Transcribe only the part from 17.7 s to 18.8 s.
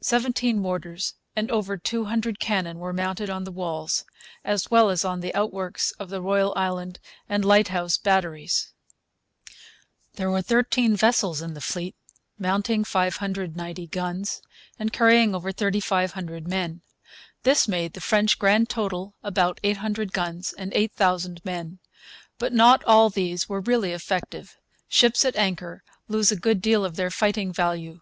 the French grand